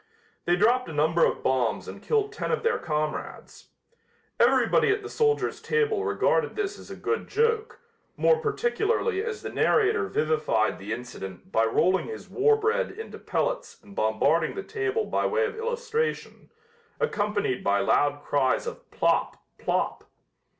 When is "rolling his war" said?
11.65-12.55